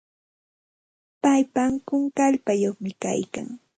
Paypa 1.21 1.59
ankun 1.67 2.03
kallpayuqmi 2.17 2.91
kaykan. 3.03 3.47